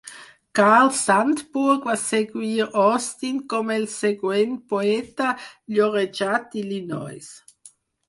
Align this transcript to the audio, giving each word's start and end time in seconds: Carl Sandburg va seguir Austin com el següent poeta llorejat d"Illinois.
Carl 0.59 0.87
Sandburg 0.99 1.85
va 1.89 1.95
seguir 2.05 2.65
Austin 2.85 3.39
com 3.55 3.71
el 3.77 3.87
següent 3.99 4.59
poeta 4.75 5.31
llorejat 5.77 6.53
d"Illinois. 6.53 7.35